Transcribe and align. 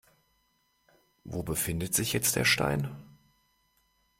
Wo 1.25 1.43
befindet 1.43 1.93
sich 1.93 2.11
jetzt 2.11 2.35
der 2.35 2.43
Stein? 2.43 2.87